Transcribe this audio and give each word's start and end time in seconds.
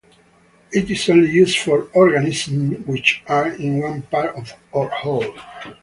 It 0.71 0.89
is 0.89 1.07
only 1.11 1.29
used 1.29 1.59
for 1.59 1.83
organisms 1.93 2.87
which 2.87 3.21
are 3.27 3.49
in 3.49 3.77
one 3.81 4.01
part 4.01 4.35
or 4.71 4.89
whole. 4.89 5.35